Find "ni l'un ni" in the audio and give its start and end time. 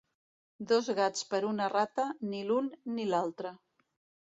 2.33-3.09